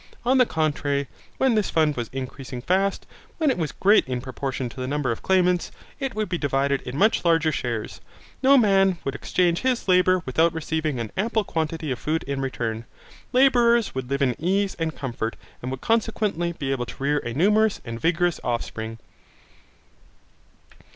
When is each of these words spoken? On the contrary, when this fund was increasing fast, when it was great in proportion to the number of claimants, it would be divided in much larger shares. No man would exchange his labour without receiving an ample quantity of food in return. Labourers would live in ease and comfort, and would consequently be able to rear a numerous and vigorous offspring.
On 0.25 0.39
the 0.39 0.47
contrary, 0.47 1.07
when 1.37 1.53
this 1.53 1.69
fund 1.69 1.95
was 1.95 2.09
increasing 2.11 2.59
fast, 2.59 3.05
when 3.37 3.51
it 3.51 3.57
was 3.59 3.71
great 3.71 4.07
in 4.07 4.19
proportion 4.19 4.67
to 4.67 4.79
the 4.81 4.87
number 4.87 5.11
of 5.11 5.21
claimants, 5.21 5.71
it 5.99 6.15
would 6.15 6.27
be 6.27 6.39
divided 6.39 6.81
in 6.81 6.97
much 6.97 7.23
larger 7.23 7.51
shares. 7.51 8.01
No 8.41 8.57
man 8.57 8.97
would 9.03 9.13
exchange 9.13 9.59
his 9.59 9.87
labour 9.87 10.23
without 10.25 10.53
receiving 10.55 10.99
an 10.99 11.11
ample 11.15 11.43
quantity 11.43 11.91
of 11.91 11.99
food 11.99 12.23
in 12.23 12.41
return. 12.41 12.85
Labourers 13.31 13.93
would 13.93 14.09
live 14.09 14.23
in 14.23 14.35
ease 14.39 14.73
and 14.79 14.95
comfort, 14.97 15.35
and 15.61 15.69
would 15.69 15.81
consequently 15.81 16.51
be 16.51 16.71
able 16.71 16.87
to 16.87 17.03
rear 17.03 17.19
a 17.19 17.35
numerous 17.35 17.79
and 17.85 18.01
vigorous 18.01 18.39
offspring. 18.43 18.97